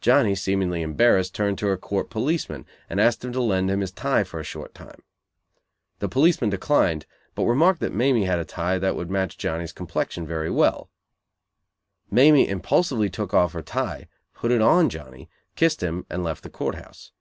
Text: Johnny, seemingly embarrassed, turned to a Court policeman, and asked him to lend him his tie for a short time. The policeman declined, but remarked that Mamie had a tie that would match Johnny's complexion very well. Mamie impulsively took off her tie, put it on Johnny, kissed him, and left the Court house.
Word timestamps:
Johnny, 0.00 0.34
seemingly 0.34 0.82
embarrassed, 0.82 1.36
turned 1.36 1.56
to 1.56 1.70
a 1.70 1.78
Court 1.78 2.10
policeman, 2.10 2.66
and 2.90 3.00
asked 3.00 3.24
him 3.24 3.32
to 3.32 3.40
lend 3.40 3.70
him 3.70 3.78
his 3.78 3.92
tie 3.92 4.24
for 4.24 4.40
a 4.40 4.42
short 4.42 4.74
time. 4.74 5.04
The 6.00 6.08
policeman 6.08 6.50
declined, 6.50 7.06
but 7.36 7.44
remarked 7.44 7.78
that 7.78 7.92
Mamie 7.94 8.24
had 8.24 8.40
a 8.40 8.44
tie 8.44 8.78
that 8.78 8.96
would 8.96 9.08
match 9.08 9.38
Johnny's 9.38 9.70
complexion 9.70 10.26
very 10.26 10.50
well. 10.50 10.90
Mamie 12.10 12.48
impulsively 12.48 13.08
took 13.08 13.32
off 13.34 13.52
her 13.52 13.62
tie, 13.62 14.08
put 14.34 14.50
it 14.50 14.60
on 14.60 14.88
Johnny, 14.90 15.30
kissed 15.54 15.80
him, 15.80 16.06
and 16.10 16.24
left 16.24 16.42
the 16.42 16.50
Court 16.50 16.74
house. 16.74 17.12